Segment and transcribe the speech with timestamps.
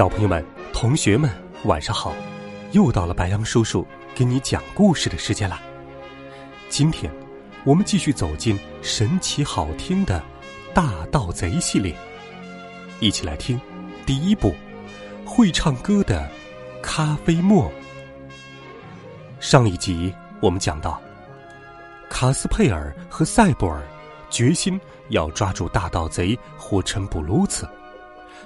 [0.00, 1.30] 小朋友们、同学们，
[1.64, 2.14] 晚上好！
[2.72, 5.60] 又到了白羊叔叔给你讲故事的时间了。
[6.70, 7.12] 今天，
[7.64, 10.18] 我们继续走进神奇好听的
[10.72, 11.94] 《大盗贼》系列，
[12.98, 13.60] 一起来听
[14.06, 14.54] 第一部
[15.28, 16.26] 《会唱歌的
[16.82, 17.70] 咖啡沫》。
[19.38, 20.98] 上一集我们讲到，
[22.08, 23.82] 卡斯佩尔和塞布尔
[24.30, 27.68] 决心要抓住大盗贼霍琛布鲁茨。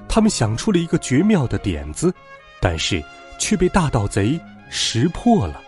[0.08, 2.14] 他们想出了一个绝妙的点子，
[2.60, 3.02] 但是
[3.38, 5.60] 却被大盗贼识破了。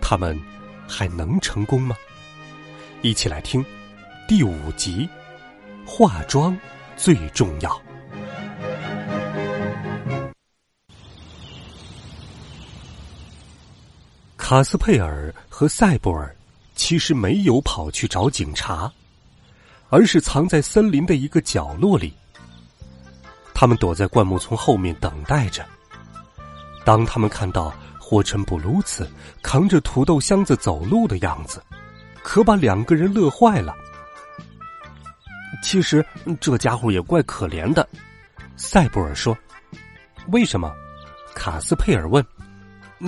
[0.00, 0.38] 他们
[0.88, 1.96] 还能成功吗？
[3.02, 3.64] 一起来听
[4.28, 5.08] 第五集：
[5.86, 6.58] 化妆
[6.96, 7.80] 最重要。
[14.36, 16.34] 卡斯佩尔和塞布尔
[16.74, 18.92] 其实没有跑去找警察，
[19.88, 22.12] 而是藏在森林的一个角落里。
[23.62, 25.64] 他们躲在灌木丛后面等待着。
[26.84, 29.08] 当他们看到霍陈布鲁茨
[29.40, 31.62] 扛着土豆箱子走路的样子，
[32.24, 33.72] 可把两个人乐坏了。
[35.62, 36.04] 其实
[36.40, 37.88] 这家伙也怪可怜的，
[38.56, 39.38] 塞布尔说
[40.32, 40.74] ：“为什么？”
[41.32, 42.26] 卡斯佩尔问：“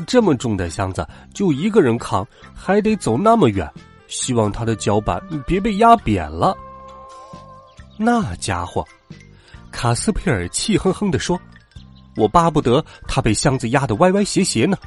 [0.06, 3.68] 这么重的箱子就一个人扛，还得走那么远，
[4.06, 6.56] 希望他的脚板别被压扁了。”
[7.98, 8.86] 那家伙。
[9.84, 11.38] 卡斯佩尔气哼哼地说
[12.16, 14.78] ：“我巴不得他被箱子压得歪歪斜斜呢。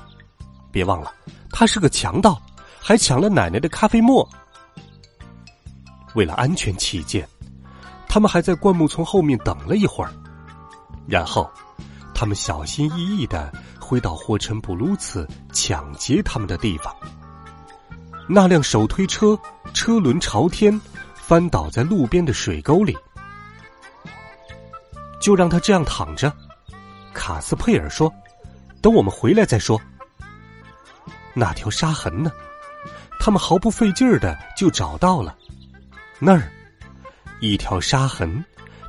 [0.71, 1.13] 别忘了，
[1.51, 2.41] 他是个强盗，
[2.81, 4.27] 还抢了奶奶的咖啡沫。
[6.15, 7.29] 为了安全起见，
[8.09, 10.11] 他们还在灌木丛后面等了一会儿。
[11.07, 11.47] 然后，
[12.11, 16.91] 他们小心翼翼的回到霍陈布鲁茨抢劫他们的地方。
[18.27, 19.37] 那辆手推车
[19.75, 20.81] 车轮朝天，
[21.13, 22.97] 翻倒在路边的水沟里。”
[25.19, 26.31] 就让他这样躺着，
[27.13, 28.13] 卡斯佩尔说
[28.81, 29.79] ：“等我们回来再说。”
[31.33, 32.31] 那条沙痕呢？
[33.19, 35.35] 他们毫不费劲儿的就找到了。
[36.19, 36.51] 那儿，
[37.39, 38.43] 一条沙痕，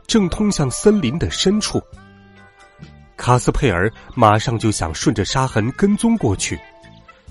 [0.06, 1.82] 正通向森林的深处。
[3.16, 6.58] 卡斯佩尔马上就想顺着沙痕跟踪过去。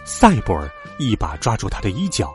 [0.05, 0.69] 塞博尔
[0.99, 2.33] 一把抓住他的衣角：“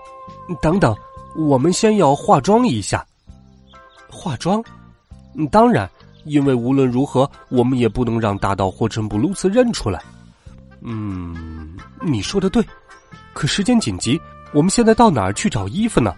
[0.62, 0.96] 等等，
[1.36, 3.04] 我们先要化妆一下。”
[4.08, 4.62] 化妆？
[5.50, 5.90] 当然。
[6.24, 10.02] 因为无论如何，我们也不能让大盗霍陈布鲁斯认出来。
[10.80, 12.64] 嗯，你说的对，
[13.32, 14.20] 可时间紧急，
[14.52, 16.14] 我们现在到哪儿去找衣服呢？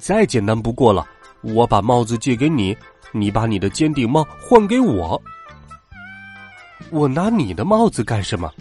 [0.00, 1.06] 再简单不过了，
[1.40, 2.76] 我把帽子借给你，
[3.12, 5.20] 你把你的尖顶帽换给我。
[6.90, 8.52] 我拿你的帽子干什么？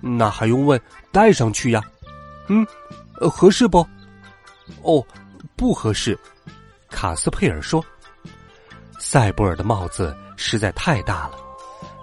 [0.00, 0.80] 那还用问？
[1.12, 1.82] 戴上去呀。
[2.48, 2.66] 嗯，
[3.14, 3.86] 合适不？
[4.82, 5.04] 哦，
[5.56, 6.18] 不合适。
[6.88, 7.84] 卡斯佩尔说。
[9.10, 11.38] 塞布尔的帽子实在太大了，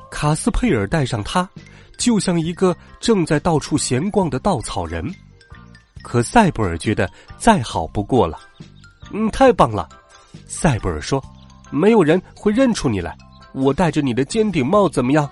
[0.10, 1.48] 卡斯佩尔戴上它，
[2.00, 5.08] 就像一个正在到处闲逛的稻草人。
[6.02, 7.08] 可塞布尔觉得
[7.38, 8.40] 再好不过了。
[9.12, 9.88] 嗯，太棒了，
[10.48, 11.24] 塞布尔说
[11.70, 13.16] ：“没有人会认出你来。
[13.54, 15.30] 我戴着你的尖顶帽怎么样？”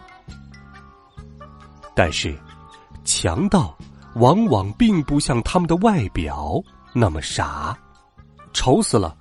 [1.96, 2.38] 但是，
[3.04, 3.76] 强盗
[4.18, 6.54] 往往并不像他们的外表
[6.94, 7.76] 那么傻。
[8.54, 9.18] 愁死了，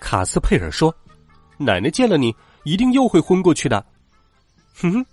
[0.00, 0.92] 卡斯佩尔说。
[1.58, 3.84] 奶奶见了你，一定又会昏过去的。
[4.74, 5.06] 哼哼，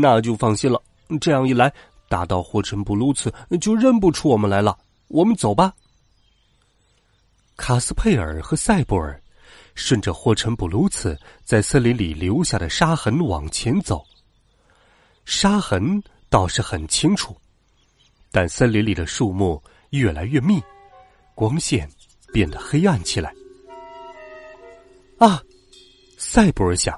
[0.00, 0.80] 那就放心了。
[1.20, 1.72] 这样一来，
[2.08, 4.76] 大盗霍陈布鲁茨就认不出我们来了。
[5.08, 5.72] 我们走吧。
[7.56, 9.20] 卡斯佩尔和塞布尔
[9.74, 14.04] 顺着霍陈布鲁茨在森林里留下的沙痕往前走。
[15.24, 17.36] 沙痕倒是很清楚，
[18.30, 20.60] 但森林里的树木越来越密，
[21.34, 21.88] 光线
[22.32, 23.32] 变得黑暗起来。
[25.18, 25.42] 啊！
[26.22, 26.94] 塞博尔想：“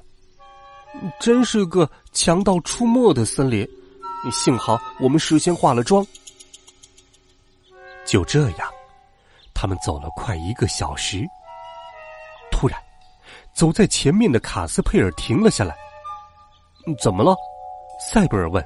[1.21, 3.67] 真是个强盗出没的森林，
[4.33, 6.05] 幸好我们事先化了妆。”
[8.05, 8.69] 就这样，
[9.55, 11.25] 他们走了快一个小时。
[12.51, 12.77] 突然，
[13.55, 15.73] 走在前面的卡斯佩尔停了下来。
[17.01, 17.33] “怎么了？”
[18.11, 18.63] 塞博尔问。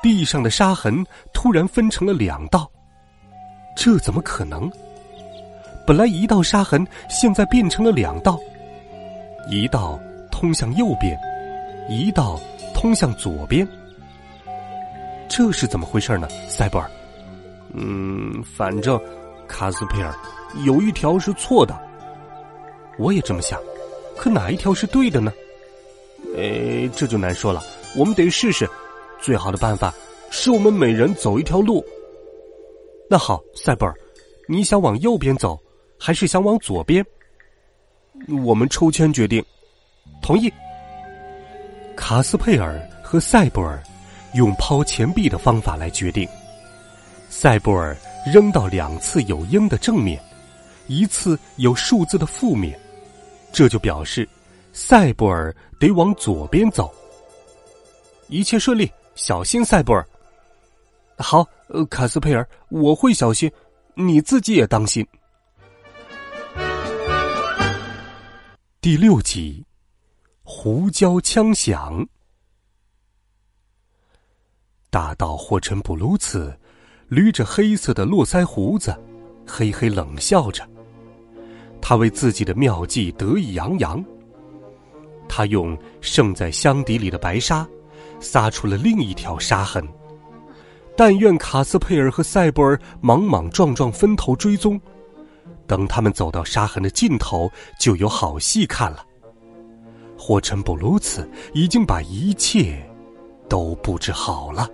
[0.00, 1.04] 地上的沙痕
[1.34, 2.70] 突然分成了两道，
[3.76, 4.70] 这怎么可能？
[5.84, 8.38] 本来一道沙痕，现在变成了两道。
[9.48, 9.98] 一道
[10.30, 11.18] 通向右边，
[11.88, 12.40] 一道
[12.74, 13.66] 通向左边。
[15.28, 16.28] 这是怎么回事呢？
[16.48, 16.90] 塞博尔，
[17.74, 19.00] 嗯，反正
[19.48, 20.14] 卡斯佩尔
[20.64, 21.78] 有一条是错的。
[22.98, 23.58] 我也这么想，
[24.16, 25.32] 可哪一条是对的呢？
[26.36, 27.62] 哎，这就难说了。
[27.96, 28.68] 我们得试试。
[29.20, 29.94] 最好的办法
[30.30, 31.84] 是我们每人走一条路。
[33.08, 33.94] 那好，塞博尔，
[34.48, 35.58] 你想往右边走，
[35.98, 37.04] 还是想往左边？
[38.28, 39.44] 我们抽签决定。
[40.20, 40.52] 同意。
[41.96, 43.82] 卡斯佩尔和塞博尔
[44.34, 46.28] 用抛钱币的方法来决定。
[47.28, 47.96] 塞博尔
[48.32, 50.20] 扔到两次有鹰的正面，
[50.86, 52.78] 一次有数字的负面，
[53.52, 54.28] 这就表示
[54.72, 56.92] 塞博尔得往左边走。
[58.28, 60.06] 一切顺利，小心塞博尔。
[61.18, 63.50] 好，呃，卡斯佩尔，我会小心，
[63.94, 65.06] 你自己也当心。
[68.82, 69.64] 第六集。
[70.42, 72.04] 胡椒枪响，
[74.90, 76.52] 大盗霍陈布鲁茨
[77.08, 78.92] 捋着黑色的络腮胡子，
[79.46, 80.68] 嘿嘿冷笑着。
[81.80, 84.04] 他为自己的妙计得意洋洋。
[85.28, 87.64] 他用盛在箱底里的白沙
[88.18, 89.86] 撒出了另一条沙痕。
[90.96, 94.80] 但愿卡斯佩尔和塞博尔莽莽撞撞分头追踪，
[95.66, 99.04] 等他们走到沙痕的尽头，就有好戏看了。
[100.18, 102.80] 霍陈布鲁茨已经把一切
[103.48, 104.68] 都布置好了。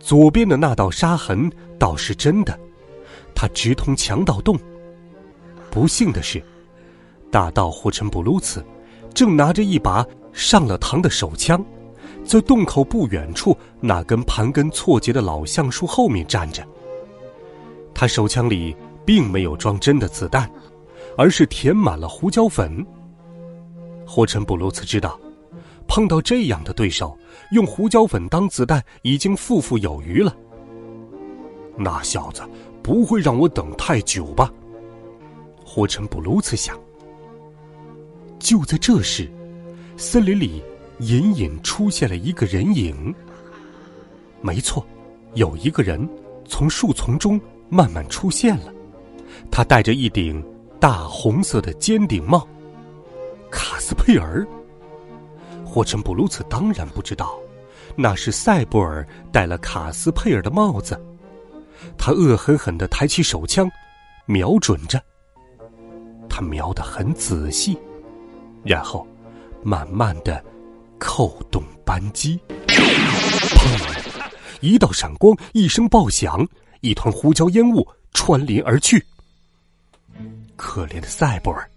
[0.00, 2.58] 左边的那道沙痕倒是真的，
[3.34, 4.58] 它直通强盗洞。
[5.70, 6.42] 不幸的是，
[7.30, 8.64] 大盗霍陈布鲁茨
[9.14, 11.62] 正拿着一把上了膛的手枪，
[12.24, 16.66] 在洞口不远处那根盘根错节的老橡树后面站着。
[17.98, 20.48] 他手枪里并没有装真的子弹。
[21.16, 22.86] 而是填满了胡椒粉。
[24.06, 25.18] 霍陈布鲁茨知道，
[25.88, 27.18] 碰到这样的对手，
[27.50, 30.32] 用胡椒粉当子弹已经富富有余了。
[31.76, 32.42] 那小子
[32.84, 34.48] 不会让我等太久吧？
[35.64, 36.78] 霍陈布鲁茨想。
[38.38, 39.28] 就在这时，
[39.96, 40.62] 森林里
[41.00, 43.12] 隐隐出现了一个人影。
[44.40, 44.86] 没错，
[45.34, 46.08] 有一个人
[46.46, 48.72] 从树丛中慢慢出现了，
[49.50, 50.44] 他戴着一顶。
[50.80, 52.46] 大红色的尖顶帽，
[53.50, 54.46] 卡斯佩尔。
[55.64, 57.36] 霍陈布鲁茨当然不知道，
[57.96, 60.96] 那是塞布尔戴了卡斯佩尔的帽子。
[61.96, 63.68] 他恶狠狠的抬起手枪，
[64.24, 65.02] 瞄准着。
[66.30, 67.76] 他瞄得很仔细，
[68.62, 69.04] 然后
[69.64, 70.40] 慢慢的
[70.96, 72.38] 扣动扳机。
[72.68, 74.08] 砰！
[74.60, 76.46] 一道闪光，一声爆响，
[76.80, 79.04] 一团胡椒烟雾穿林而去。
[80.56, 81.68] 可怜的塞博尔，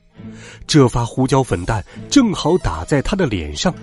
[0.66, 3.74] 这发胡椒粉弹正好打在他的脸上，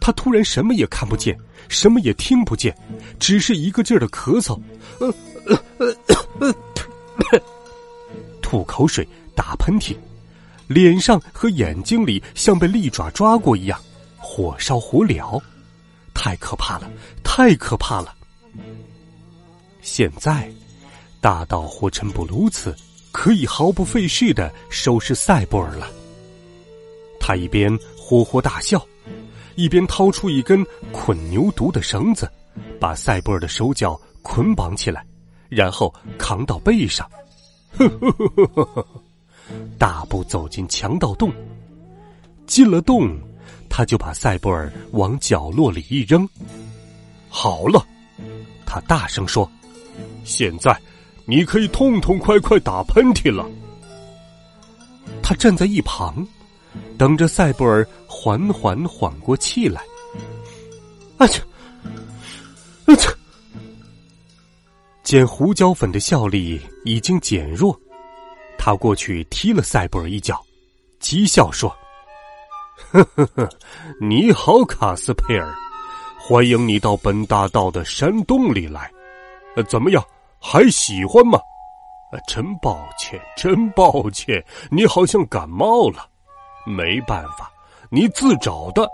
[0.00, 1.38] 他突然什么也看不见，
[1.68, 2.76] 什么也听不见，
[3.20, 4.60] 只是一个劲儿的咳嗽，
[4.98, 5.14] 呃
[5.46, 5.96] 呃
[6.40, 6.54] 呃
[7.30, 7.40] 呃，
[8.40, 9.06] 吐口水，
[9.36, 9.96] 打喷嚏，
[10.66, 13.80] 脸上和眼睛里像被利爪抓过一样，
[14.18, 15.40] 火烧火燎，
[16.12, 16.90] 太可怕了，
[17.22, 18.12] 太可怕了。
[19.82, 20.50] 现在，
[21.20, 22.74] 大盗霍陈布鲁茨。
[23.14, 25.86] 可以毫不费事的收拾塞布尔了。
[27.20, 28.82] 他一边呵呵大笑，
[29.54, 32.26] 一边掏出一根捆牛犊的绳子，
[32.80, 35.04] 把塞布尔的手脚捆绑起来，
[35.50, 37.06] 然后扛到背上，
[37.76, 38.86] 呵呵呵呵呵，
[39.78, 41.30] 大步走进强盗洞。
[42.46, 43.14] 进了洞，
[43.68, 46.26] 他就把塞布尔往角落里一扔。
[47.28, 47.86] 好了，
[48.64, 49.48] 他大声说
[50.24, 50.76] ：“现在。”
[51.24, 53.48] 你可以痛痛快快打喷嚏了。
[55.22, 56.26] 他站在一旁，
[56.98, 59.80] 等着塞布尔缓缓缓过气来。
[61.18, 61.40] 啊切！
[62.86, 63.08] 啊切！
[65.04, 67.80] 见胡椒粉的效力已经减弱，
[68.58, 70.44] 他过去踢了塞布尔一脚，
[71.00, 71.72] 讥笑说
[72.90, 73.48] ：“呵呵呵，
[74.00, 75.54] 你好，卡斯佩尔，
[76.18, 78.90] 欢迎你到本大道的山洞里来。
[79.56, 80.04] 呃，怎么样？”
[80.44, 81.38] 还喜欢吗？
[82.26, 86.06] 真抱歉，真抱歉，你好像感冒了。
[86.66, 87.50] 没办法，
[87.88, 88.86] 你自找的。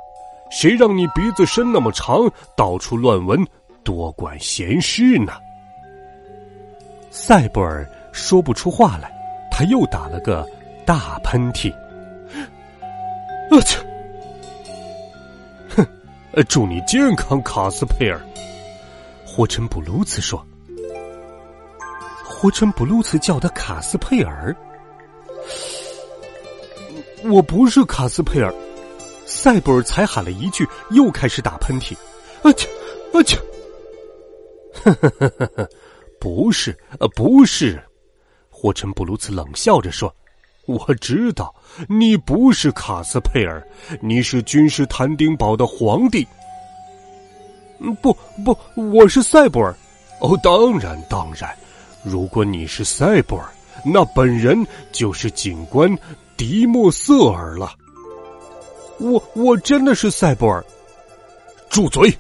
[0.51, 3.43] 谁让你鼻子伸那么长，到处乱闻，
[3.83, 5.33] 多管闲事呢？
[7.11, 9.11] 塞布尔说不出话来，
[9.51, 10.49] 他又打了个
[10.87, 11.75] 大喷嚏。
[13.51, 13.79] 我去！
[15.71, 15.87] 哼！
[16.47, 18.21] 祝你健康，卡斯佩尔。
[19.27, 20.47] 霍陈布鲁茨说。
[22.41, 24.55] 霍陈布鲁茨叫的卡斯佩尔，
[27.25, 28.55] 我不是卡斯佩尔，
[29.27, 31.97] 塞布尔才喊了一句，又开始打喷嚏。
[32.45, 32.69] 啊切，
[33.13, 33.41] 啊切！
[36.21, 37.83] 不是，呃，不是。
[38.49, 40.15] 霍陈布鲁茨冷笑着说
[40.67, 41.53] ：“我知道
[41.89, 43.61] 你不是卡斯佩尔，
[44.01, 46.25] 你是君士坦丁堡的皇帝。”，
[48.01, 48.57] 不不，
[48.93, 49.75] 我是塞布尔。
[50.21, 51.53] 哦，当然当然，
[52.03, 53.49] 如果你是塞布尔，
[53.85, 55.97] 那本人就是警官
[56.37, 57.75] 迪莫瑟尔了。
[58.99, 60.65] 我我真的是塞布尔。
[61.69, 62.17] 住嘴！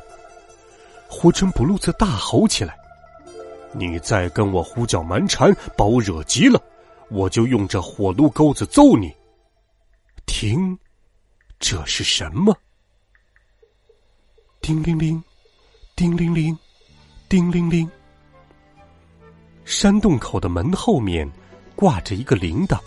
[1.08, 2.76] 霍陈布鲁茨大吼起来。
[3.72, 6.62] 你再跟我胡搅蛮缠，把我惹急了，
[7.10, 9.12] 我就用这火炉钩子揍你。
[10.26, 10.78] 听，
[11.58, 12.56] 这是什么？
[14.60, 15.22] 叮铃铃，
[15.96, 16.56] 叮铃铃，
[17.28, 17.90] 叮铃铃。
[19.68, 21.30] 山洞口的门后面
[21.76, 22.80] 挂着一个铃铛，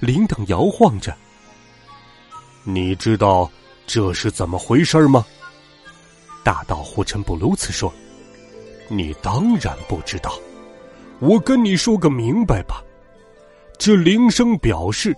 [0.00, 1.16] 铃铛摇晃着。
[2.64, 3.48] 你知道
[3.86, 5.24] 这是怎么回事吗？
[6.42, 7.90] 大盗霍陈布鲁茨说。
[8.88, 10.34] 你当然不知道，
[11.20, 12.82] 我跟你说个明白吧。
[13.78, 15.16] 这铃声表示，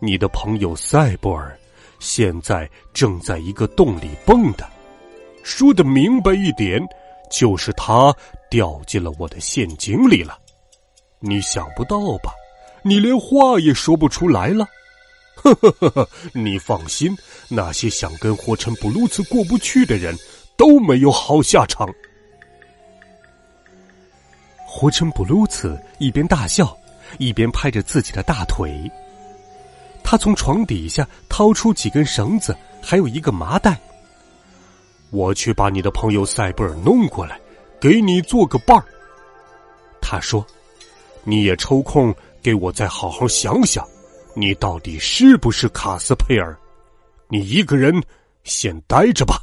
[0.00, 1.56] 你的朋友塞布尔
[2.00, 4.66] 现在正在一个洞里蹦跶。
[5.44, 6.84] 说的明白一点，
[7.30, 8.14] 就是他
[8.50, 10.38] 掉进了我的陷阱里了。
[11.20, 12.32] 你想不到吧？
[12.82, 14.66] 你连话也说不出来了。
[15.36, 17.16] 呵呵呵呵，你放心，
[17.48, 20.16] 那些想跟霍陈布鲁茨过不去的人
[20.56, 21.88] 都没有好下场。
[24.66, 26.76] 霍陈布鲁茨一边大笑，
[27.18, 28.90] 一边拍着自己的大腿。
[30.02, 33.78] 他从床底下掏出几根绳子，还有一个麻袋。
[35.10, 37.40] 我去把你的朋友塞布尔弄过来，
[37.80, 38.84] 给你做个伴儿。
[40.00, 40.46] 他说
[41.24, 43.86] ：“你也抽空给我再好好想想，
[44.34, 46.56] 你到底是不是卡斯佩尔？
[47.28, 48.02] 你一个人
[48.44, 49.42] 先待着吧。”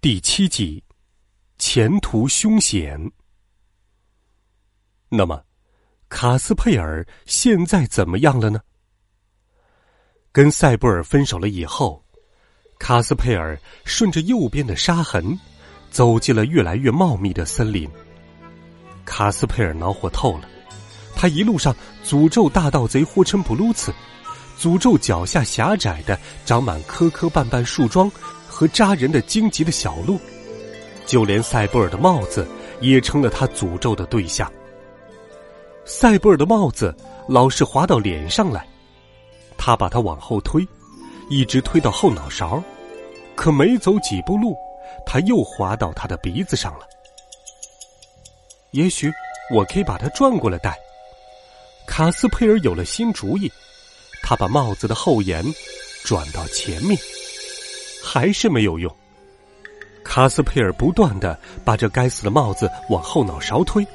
[0.00, 0.82] 第七集。
[1.58, 2.98] 前途凶险。
[5.08, 5.40] 那么，
[6.08, 8.60] 卡斯佩尔现在怎么样了呢？
[10.32, 12.02] 跟塞布尔分手了以后，
[12.78, 15.38] 卡斯佩尔顺着右边的沙痕，
[15.90, 17.86] 走进了越来越茂密的森林。
[19.04, 20.48] 卡斯佩尔恼火透了，
[21.14, 23.92] 他一路上诅咒大盗贼霍陈布鲁茨，
[24.58, 28.10] 诅咒脚下狭窄的长满磕磕绊绊树桩
[28.48, 30.18] 和扎人的荆棘的小路。
[31.04, 32.48] 就连塞布尔的帽子
[32.80, 34.50] 也成了他诅咒的对象。
[35.84, 36.96] 塞布尔的帽子
[37.28, 38.66] 老是滑到脸上来，
[39.64, 40.66] 他把它往后推，
[41.30, 42.60] 一直推到后脑勺，
[43.36, 44.56] 可没走几步路，
[45.06, 46.88] 他又滑到他的鼻子上了。
[48.72, 49.08] 也许
[49.54, 50.76] 我可以把它转过来戴。
[51.86, 53.48] 卡斯佩尔有了新主意，
[54.20, 55.44] 他把帽子的后沿
[56.02, 56.98] 转到前面，
[58.02, 58.92] 还是没有用。
[60.02, 63.86] 卡斯佩尔不断的把这该死的帽子往后脑勺推，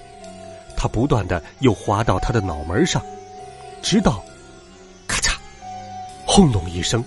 [0.78, 3.04] 他不断的又滑到他的脑门上，
[3.82, 4.24] 直到，
[6.38, 7.04] 轰隆一声，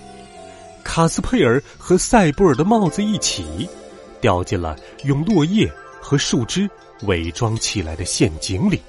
[0.82, 3.70] 卡斯佩尔和塞布尔的帽子一起
[4.20, 5.72] 掉进了用落叶
[6.02, 6.68] 和树枝
[7.02, 8.82] 伪装起来的陷阱里。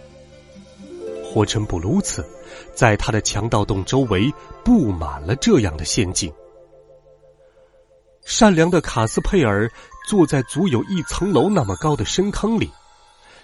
[1.23, 2.25] 霍陈布鲁茨
[2.73, 4.33] 在他的强盗洞周围
[4.65, 6.33] 布满了这样的陷阱。
[8.25, 9.71] 善良的卡斯佩尔
[10.07, 12.67] 坐在足有一层楼那么高的深坑里，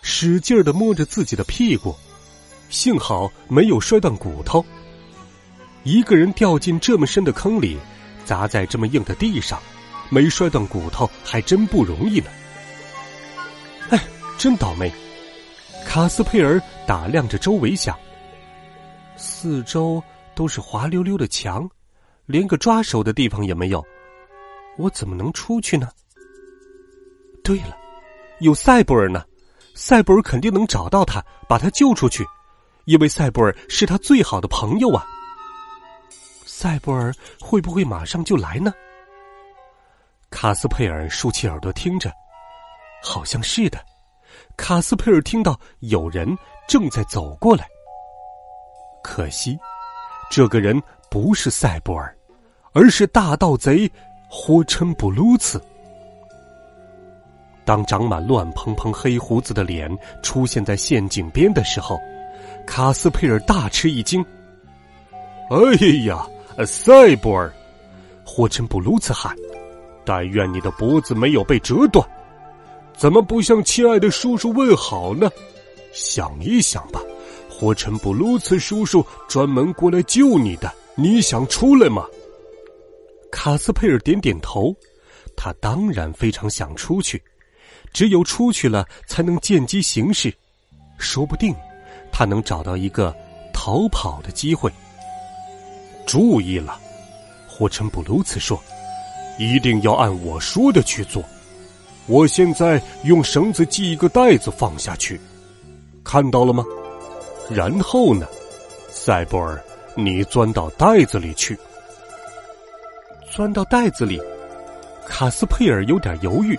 [0.02, 1.94] 使劲的摸着自己的屁股，
[2.72, 4.66] 幸好没有摔断骨头。
[5.88, 7.80] 一个人掉进这么深的坑里，
[8.26, 9.58] 砸在这么硬的地上，
[10.10, 12.26] 没摔断骨头还真不容易呢。
[13.90, 14.04] 哎，
[14.38, 14.92] 真倒霉！
[15.86, 17.98] 卡斯佩尔打量着周围，想：
[19.16, 20.04] 四周
[20.36, 21.66] 都是滑溜溜的墙，
[22.26, 23.82] 连个抓手的地方也没有。
[24.78, 25.88] 我怎么能出去呢？
[27.46, 27.78] 对了，
[28.42, 29.24] 有塞布尔呢，
[29.74, 32.26] 塞布尔肯定能找到他，把他救出去，
[32.84, 35.08] 因为塞布尔是他最好的朋友啊。
[36.60, 38.74] 塞布尔会不会马上就来呢？
[40.32, 42.12] 卡斯佩尔竖起耳朵听着，
[43.00, 43.78] 好像是的。
[44.58, 46.36] 卡斯佩尔听到有人
[46.68, 47.68] 正在走过来，
[49.04, 49.56] 可惜，
[50.32, 52.18] 这个人不是塞布尔，
[52.74, 53.88] 而是大盗贼。
[54.28, 55.62] 霍琛布鲁茨。
[57.66, 62.00] 当长满乱蓬蓬黑胡子的脸出现在陷阱边的时候，
[62.66, 64.26] 卡斯佩尔大吃一惊。
[65.50, 66.28] “哎呀，
[66.66, 67.54] 塞布尔！”
[68.26, 69.36] 霍琛布鲁茨喊
[70.06, 72.08] ，“但愿你的脖子没有被折断。
[72.96, 75.30] 怎么不向亲爱的叔叔问好呢？
[75.94, 77.02] 想一想吧，
[77.50, 82.06] 霍尘布鲁茨叔叔专门过来救你的，你想出来吗？
[83.32, 84.76] 卡斯佩尔点点头，
[85.36, 87.22] 他当然非常想出去，
[87.94, 90.34] 只有出去了才能见机行事，
[90.98, 91.56] 说不定
[92.12, 93.16] 他能找到一个
[93.54, 94.72] 逃跑的机会。
[96.08, 96.80] 注意了，
[97.48, 98.60] 火尘布鲁茨说
[99.38, 101.22] ：“一定要按我说的去做。
[102.08, 105.20] 我现在用绳子系一个袋子放下去，
[106.06, 106.66] 看到了吗？
[107.50, 108.26] 然后呢，
[108.90, 109.62] 塞博尔，
[109.96, 111.56] 你钻到袋子里去。”
[113.30, 114.20] 钻到袋子里，
[115.06, 116.58] 卡斯佩尔有点犹豫。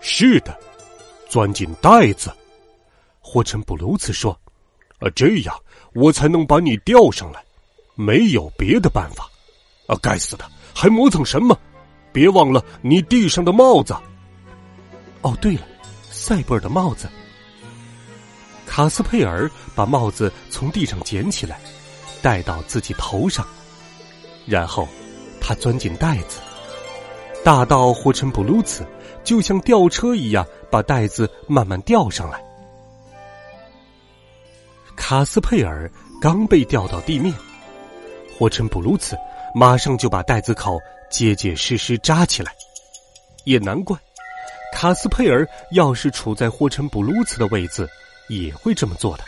[0.00, 0.54] 是的，
[1.26, 2.30] 钻进袋子。
[3.20, 4.38] 霍尘布鲁茨说
[5.00, 5.58] ：“啊，这样
[5.94, 7.42] 我才能把你吊上来，
[7.98, 9.28] 没有别的办法。”
[9.88, 11.58] 啊，该死的，还磨蹭什么？
[12.12, 13.94] 别忘了你地上的帽子。
[15.22, 15.62] 哦，对了，
[16.10, 17.08] 赛博尔的帽子。
[18.66, 21.60] 卡斯佩尔把帽子从地上捡起来，
[22.22, 23.44] 戴到自己头上，
[24.46, 24.86] 然后。
[25.40, 26.40] 他钻进袋子，
[27.42, 28.86] 大到霍尘布鲁茨，
[29.24, 32.38] 就像吊车一样，把袋子慢慢吊上来。
[34.94, 35.90] 卡斯佩尔
[36.20, 37.32] 刚被吊到地面，
[38.38, 39.18] 霍尘布鲁茨
[39.52, 40.80] 马上就把袋子口
[41.10, 42.52] 结结实实扎起来。
[43.42, 43.98] 也难怪，
[44.72, 47.90] 卡斯佩尔要是处在霍尘布鲁茨的位子，
[48.28, 49.24] 也会这么做的。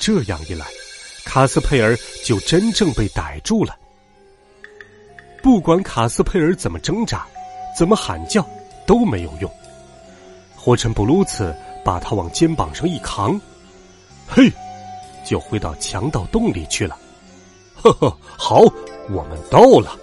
[0.00, 0.64] 这样一来，
[1.26, 3.76] 卡斯佩尔就真正被逮住了。
[5.42, 7.26] 不管卡斯佩尔怎么挣扎，
[7.76, 8.48] 怎么喊叫，
[8.86, 9.52] 都没有用。
[10.56, 11.54] 霍尘布鲁茨
[11.84, 13.38] 把他往肩膀上一扛，
[14.26, 14.50] 嘿，
[15.26, 16.98] 就回到强盗洞里去了。
[17.84, 18.60] 呵呵，好，
[19.10, 19.96] 我们到了。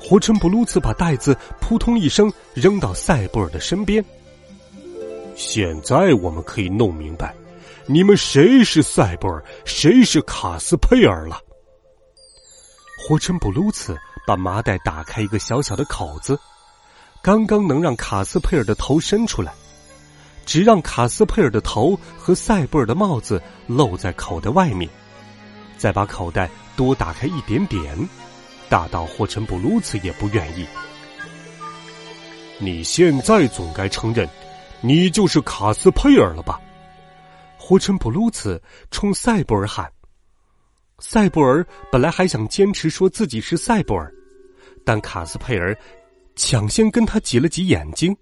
[0.00, 4.04] 火尘布鲁茨把袋子扑通一声扔到塞布尔的身边。
[5.36, 7.34] 现在我们可以弄明白，
[7.86, 11.38] 你们谁是塞布尔，谁是卡斯佩尔了。
[13.06, 13.96] 火尘布鲁茨。
[14.26, 16.38] 把麻袋打开一个小小的口子，
[17.22, 19.54] 刚刚能让卡斯佩尔的头伸出来，
[20.44, 24.86] 只让卡斯佩尔的头和塞布尔的帽子露在口袋外面，
[25.78, 27.98] 再把口袋多打开一点点，
[28.68, 30.64] 大到霍尘布鲁茨也不愿意。
[32.56, 34.28] 你现在总该承认，
[34.80, 36.60] 你就是卡斯佩尔了吧？
[37.56, 38.62] 霍尘布鲁茨
[38.92, 39.90] 冲塞布尔喊。
[41.00, 44.08] 塞布尔本来还想坚持说自己是塞布尔。
[44.84, 45.76] 但卡斯佩尔
[46.36, 48.16] 抢先跟他挤了挤眼睛，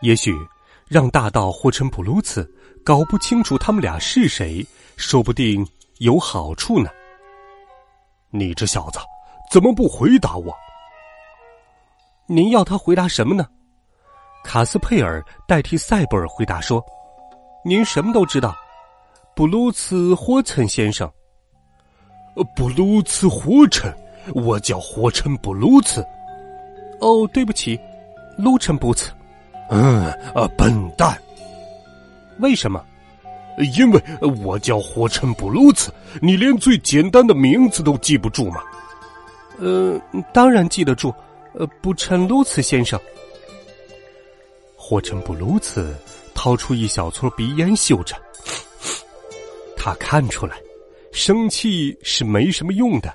[0.00, 0.34] 也许
[0.88, 2.50] 让大盗霍尘普鲁茨
[2.82, 5.66] 搞不清楚他们俩是谁，说不定
[5.98, 6.88] 有好处呢。
[8.34, 8.98] 你这小子
[9.50, 10.56] 怎么不回答我？
[12.26, 13.46] 您要他回答什么呢？
[14.42, 16.82] 卡斯佩尔代替塞布尔回答说
[17.62, 18.56] ：“您什么都知道，
[19.36, 21.08] 布鲁茨霍岑先生。”
[22.56, 23.94] 布鲁茨霍岑。
[24.34, 26.00] 我叫火尘布鲁茨。
[27.00, 27.78] 哦，对不起，
[28.38, 29.12] 卢尘布茨。
[29.68, 31.20] 嗯啊，笨蛋！
[32.38, 32.82] 为什么？
[33.76, 34.02] 因为
[34.42, 38.62] 我叫火尘布鲁茨，你连最简单的名字都记不住吗？
[39.58, 40.00] 呃，
[40.32, 41.14] 当然记得住。
[41.54, 42.98] 呃，不称卢茨先生。
[44.74, 45.94] 霍尘布鲁茨
[46.34, 48.16] 掏出一小撮鼻烟嗅着，
[49.76, 50.56] 他看出来，
[51.12, 53.14] 生气是没什么用的。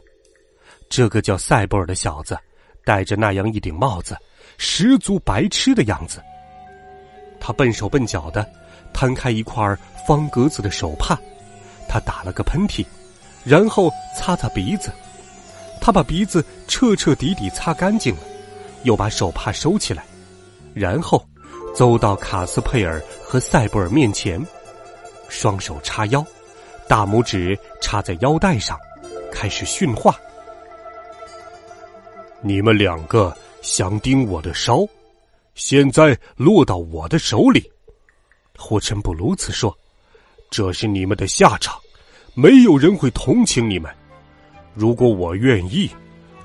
[0.87, 2.37] 这个叫塞博尔的小子，
[2.85, 4.15] 戴着那样一顶帽子，
[4.59, 6.21] 十足白痴的样子。
[7.39, 8.47] 他笨手笨脚的，
[8.97, 11.15] 摊开一块方格子的手帕，
[11.87, 12.83] 他打了个喷嚏，
[13.43, 14.91] 然后擦擦鼻子。
[15.79, 18.21] 他把鼻子彻彻底底擦干净了，
[18.85, 20.03] 又把手帕收起来，
[20.73, 21.23] 然后
[21.75, 24.43] 走到卡斯佩尔和塞布尔面前，
[25.29, 26.25] 双手叉腰，
[26.87, 28.75] 大拇指插在腰带上，
[29.31, 30.19] 开始训话。
[32.41, 33.31] 你们两个
[33.61, 34.87] 想盯我的梢，
[35.53, 37.71] 现在落到我的手里。
[38.57, 39.73] 霍尘布鲁茨说
[40.49, 41.79] ：“这是你们的下场，
[42.33, 43.89] 没有人会同情你们。
[44.73, 45.89] 如果我愿意，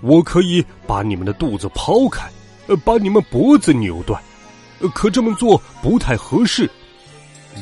[0.03, 2.31] 我可以把你们的肚子剖开，
[2.66, 4.22] 呃，把你们脖子扭断。
[4.94, 6.70] 可这么做不太合适，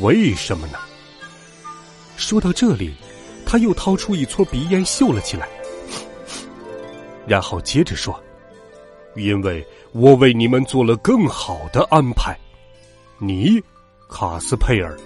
[0.00, 0.78] 为什么呢？”
[2.18, 2.92] 说到这里，
[3.46, 5.48] 他又掏出一撮鼻烟嗅了起来。
[7.26, 8.18] 然后接着说
[9.14, 12.36] ：“因为我为你们做了更好的安排，
[13.18, 13.62] 你，
[14.10, 14.96] 卡斯佩尔。”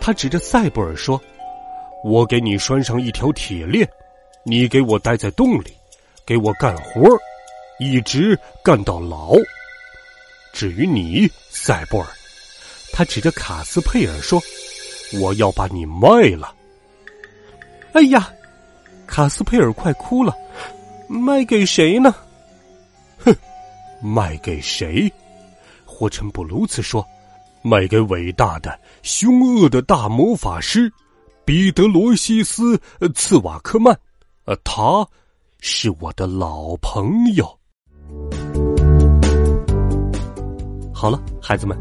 [0.00, 1.20] 他指着塞布尔说
[2.02, 3.88] ：“我给你拴上一条铁链，
[4.44, 5.74] 你给我待在洞里，
[6.24, 7.06] 给我干活，
[7.78, 9.34] 一直干到老。
[10.52, 12.06] 至于你，塞布尔，
[12.92, 14.40] 他指着卡斯佩尔说
[15.20, 16.54] ：‘我要把你卖了。
[17.92, 18.32] 哎呀，
[19.06, 20.34] 卡斯佩尔快哭了，
[21.08, 22.14] 卖给谁呢？
[23.18, 23.34] 哼，
[24.00, 25.12] 卖给谁？
[25.84, 27.06] 霍尘布鲁茨说
[27.62, 30.92] ：“卖给伟大的、凶恶的大魔法师
[31.44, 32.76] 彼得罗西斯·
[33.14, 33.98] 茨瓦克曼。
[34.44, 35.06] 呃，他
[35.60, 37.46] 是我的老朋友。”
[40.92, 41.78] 好了，孩子们，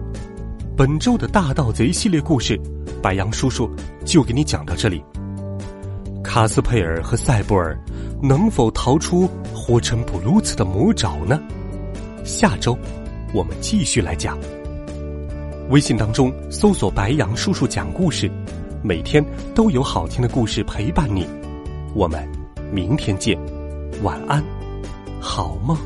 [0.78, 2.60] 本周的大盗贼系列故事，
[3.02, 3.70] 白杨叔叔
[4.06, 5.04] 就给你讲到这里。
[6.24, 7.78] 卡斯佩尔和塞布尔
[8.22, 11.42] 能否逃出火尘布鲁茨的魔爪呢？
[12.24, 12.78] 下周
[13.34, 14.38] 我们继续来讲。
[15.70, 18.30] 微信当中搜索“白杨叔叔讲故事”，
[18.82, 21.28] 每天都有好听的故事陪伴你。
[21.94, 22.28] 我们
[22.72, 23.38] 明天见，
[24.02, 24.44] 晚安，
[25.22, 25.78] 好梦。